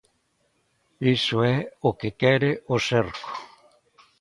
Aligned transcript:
Iso 1.15 1.37
é 1.55 1.57
o 1.87 1.91
que 1.99 2.09
quere 2.21 2.51
o 2.73 2.75
cerco. 2.87 3.29